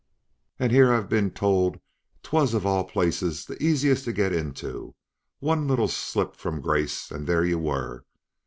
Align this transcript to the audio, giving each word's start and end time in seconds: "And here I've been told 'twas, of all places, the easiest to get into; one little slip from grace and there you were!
"And 0.57 0.71
here 0.71 0.91
I've 0.91 1.09
been 1.09 1.29
told 1.29 1.79
'twas, 2.23 2.55
of 2.55 2.65
all 2.65 2.85
places, 2.85 3.45
the 3.45 3.61
easiest 3.63 4.03
to 4.05 4.11
get 4.11 4.33
into; 4.33 4.95
one 5.37 5.67
little 5.67 5.87
slip 5.87 6.35
from 6.35 6.59
grace 6.59 7.11
and 7.11 7.27
there 7.27 7.45
you 7.45 7.59
were! 7.59 8.03